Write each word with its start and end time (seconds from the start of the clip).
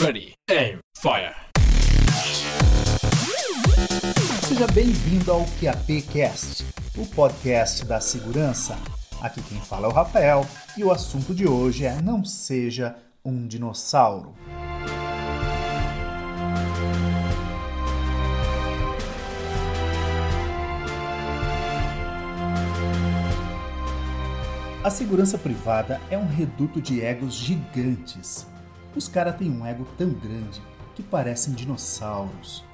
Ready, 0.00 0.32
aim, 0.50 0.78
fire. 0.96 1.34
Seja 4.46 4.66
bem-vindo 4.72 5.30
ao 5.30 5.44
QAPcast, 5.60 6.64
o 6.96 7.06
podcast 7.06 7.84
da 7.84 8.00
segurança. 8.00 8.76
Aqui 9.20 9.42
quem 9.42 9.60
fala 9.60 9.86
é 9.86 9.90
o 9.90 9.92
Rafael 9.92 10.46
e 10.76 10.84
o 10.84 10.90
assunto 10.90 11.34
de 11.34 11.46
hoje 11.46 11.84
é 11.84 12.00
Não 12.00 12.24
Seja 12.24 12.96
um 13.24 13.46
Dinossauro. 13.46 14.34
A 24.82 24.90
segurança 24.90 25.36
privada 25.36 26.00
é 26.08 26.16
um 26.16 26.26
reduto 26.28 26.80
de 26.80 27.00
egos 27.00 27.34
gigantes. 27.34 28.46
Os 28.94 29.08
caras 29.08 29.34
têm 29.34 29.50
um 29.50 29.66
ego 29.66 29.84
tão 29.98 30.10
grande 30.10 30.62
que 30.94 31.02
parecem 31.02 31.52
dinossauros. 31.52 32.64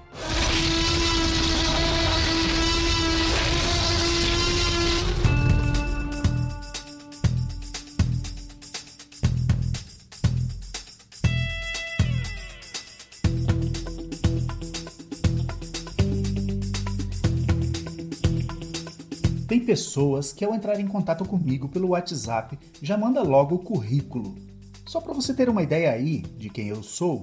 Tem 19.47 19.61
pessoas 19.61 20.33
que 20.33 20.43
ao 20.43 20.55
entrar 20.55 20.81
em 20.81 20.87
contato 20.87 21.23
comigo 21.27 21.69
pelo 21.69 21.89
WhatsApp 21.89 22.59
já 22.81 22.97
manda 22.97 23.23
logo 23.23 23.57
o 23.57 23.59
currículo. 23.59 24.35
Só 24.87 25.03
para 25.03 25.13
você 25.13 25.35
ter 25.35 25.51
uma 25.51 25.63
ideia 25.63 25.93
aí 25.93 26.21
de 26.39 26.49
quem 26.49 26.69
eu 26.69 26.83
sou. 26.83 27.23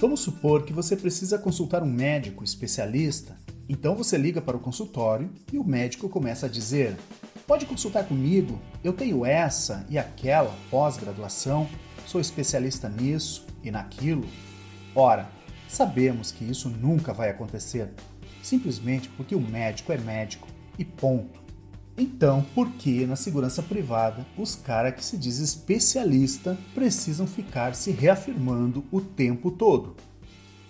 Vamos 0.00 0.20
supor 0.20 0.62
que 0.62 0.72
você 0.72 0.96
precisa 0.96 1.38
consultar 1.38 1.82
um 1.82 1.90
médico 1.90 2.42
especialista, 2.44 3.36
então 3.68 3.94
você 3.94 4.16
liga 4.16 4.40
para 4.40 4.56
o 4.56 4.60
consultório 4.60 5.30
e 5.52 5.58
o 5.58 5.64
médico 5.64 6.08
começa 6.08 6.46
a 6.46 6.48
dizer: 6.48 6.96
Pode 7.46 7.66
consultar 7.66 8.04
comigo, 8.04 8.58
eu 8.82 8.94
tenho 8.94 9.26
essa 9.26 9.84
e 9.90 9.98
aquela 9.98 10.54
pós-graduação, 10.70 11.68
sou 12.06 12.20
especialista 12.20 12.88
nisso 12.88 13.44
e 13.62 13.70
naquilo. 13.70 14.24
Ora, 14.94 15.28
sabemos 15.68 16.32
que 16.32 16.44
isso 16.44 16.70
nunca 16.70 17.12
vai 17.12 17.28
acontecer, 17.28 17.92
simplesmente 18.42 19.08
porque 19.10 19.34
o 19.34 19.40
médico 19.40 19.92
é 19.92 19.98
médico 19.98 20.48
e 20.78 20.84
ponto. 20.84 21.40
Então, 21.96 22.46
por 22.54 22.70
que 22.72 23.04
na 23.06 23.16
segurança 23.16 23.60
privada 23.60 24.24
os 24.36 24.54
caras 24.54 24.94
que 24.94 25.04
se 25.04 25.16
diz 25.16 25.38
especialista 25.38 26.56
precisam 26.72 27.26
ficar 27.26 27.74
se 27.74 27.90
reafirmando 27.90 28.84
o 28.92 29.00
tempo 29.00 29.50
todo? 29.50 29.96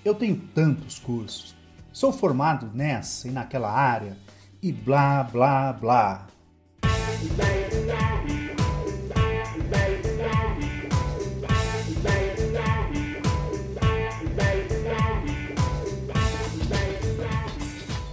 Eu 0.03 0.15
tenho 0.15 0.37
tantos 0.55 0.99
cursos, 0.99 1.55
sou 1.93 2.13
formado 2.13 2.71
nessa 2.75 3.29
e 3.29 3.31
naquela 3.31 3.71
área 3.71 4.17
e 4.63 4.73
blá 4.73 5.23
blá 5.23 5.73
blá. 5.75 6.27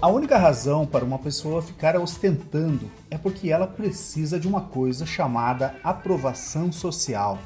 A 0.06 0.08
única 0.08 0.38
razão 0.38 0.86
para 0.86 1.04
uma 1.04 1.18
pessoa 1.18 1.64
ficar 1.64 2.00
ostentando 2.00 2.92
é 3.10 3.18
porque 3.18 3.50
ela 3.50 3.66
precisa 3.66 4.40
de 4.40 4.48
uma 4.48 4.62
coisa 4.62 5.04
chamada 5.04 5.76
aprovação 5.84 6.72
social. 6.72 7.40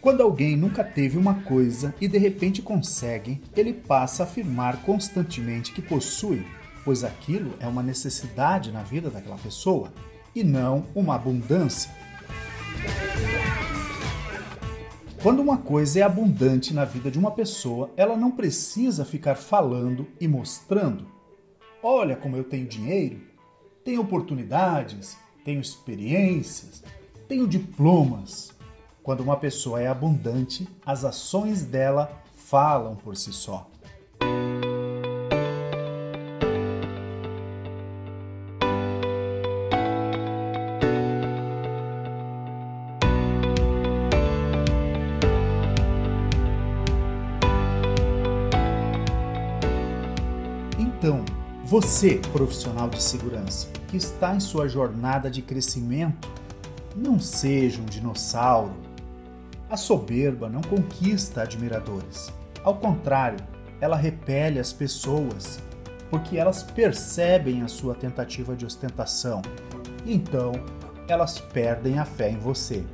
Quando 0.00 0.22
alguém 0.22 0.56
nunca 0.56 0.84
teve 0.84 1.18
uma 1.18 1.42
coisa 1.42 1.92
e 2.00 2.06
de 2.06 2.18
repente 2.18 2.62
consegue, 2.62 3.42
ele 3.56 3.72
passa 3.72 4.22
a 4.22 4.26
afirmar 4.26 4.82
constantemente 4.82 5.72
que 5.72 5.82
possui, 5.82 6.46
pois 6.84 7.02
aquilo 7.02 7.52
é 7.58 7.66
uma 7.66 7.82
necessidade 7.82 8.70
na 8.70 8.84
vida 8.84 9.10
daquela 9.10 9.38
pessoa 9.38 9.92
e 10.32 10.44
não 10.44 10.84
uma 10.94 11.16
abundância. 11.16 11.90
Quando 15.22 15.38
uma 15.40 15.56
coisa 15.56 16.00
é 16.00 16.02
abundante 16.02 16.74
na 16.74 16.84
vida 16.84 17.08
de 17.08 17.16
uma 17.16 17.30
pessoa, 17.30 17.90
ela 17.96 18.16
não 18.16 18.32
precisa 18.32 19.04
ficar 19.04 19.36
falando 19.36 20.08
e 20.20 20.26
mostrando. 20.26 21.06
Olha 21.80 22.16
como 22.16 22.36
eu 22.36 22.42
tenho 22.42 22.66
dinheiro, 22.66 23.20
tenho 23.84 24.00
oportunidades, 24.00 25.16
tenho 25.44 25.60
experiências, 25.60 26.82
tenho 27.28 27.46
diplomas. 27.46 28.52
Quando 29.00 29.20
uma 29.20 29.36
pessoa 29.36 29.80
é 29.80 29.86
abundante, 29.86 30.68
as 30.84 31.04
ações 31.04 31.64
dela 31.64 32.20
falam 32.34 32.96
por 32.96 33.16
si 33.16 33.32
só. 33.32 33.70
Então, 51.02 51.24
você, 51.64 52.20
profissional 52.32 52.88
de 52.88 53.02
segurança, 53.02 53.66
que 53.88 53.96
está 53.96 54.36
em 54.36 54.38
sua 54.38 54.68
jornada 54.68 55.28
de 55.28 55.42
crescimento, 55.42 56.30
não 56.94 57.18
seja 57.18 57.82
um 57.82 57.84
dinossauro. 57.84 58.72
A 59.68 59.76
soberba 59.76 60.48
não 60.48 60.60
conquista 60.60 61.42
admiradores. 61.42 62.32
Ao 62.62 62.76
contrário, 62.76 63.44
ela 63.80 63.96
repele 63.96 64.60
as 64.60 64.72
pessoas, 64.72 65.58
porque 66.08 66.36
elas 66.36 66.62
percebem 66.62 67.62
a 67.62 67.68
sua 67.68 67.96
tentativa 67.96 68.54
de 68.54 68.64
ostentação. 68.64 69.42
Então, 70.06 70.52
elas 71.08 71.40
perdem 71.40 71.98
a 71.98 72.04
fé 72.04 72.30
em 72.30 72.38
você. 72.38 72.84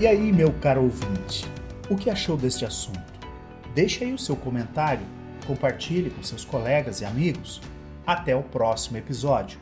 E 0.00 0.06
aí, 0.06 0.32
meu 0.32 0.52
caro 0.52 0.82
ouvinte, 0.84 1.44
o 1.90 1.96
que 1.96 2.08
achou 2.08 2.36
deste 2.36 2.64
assunto? 2.64 3.00
Deixe 3.74 4.04
aí 4.04 4.12
o 4.12 4.18
seu 4.18 4.36
comentário, 4.36 5.04
compartilhe 5.44 6.08
com 6.08 6.22
seus 6.22 6.44
colegas 6.44 7.00
e 7.00 7.04
amigos. 7.04 7.60
Até 8.06 8.36
o 8.36 8.42
próximo 8.44 8.96
episódio. 8.96 9.58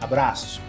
Abraço! 0.00 0.62